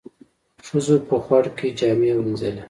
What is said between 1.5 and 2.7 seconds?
کې جامې وينځلې.